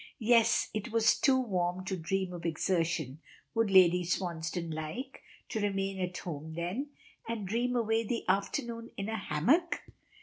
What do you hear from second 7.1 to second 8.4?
and dream away the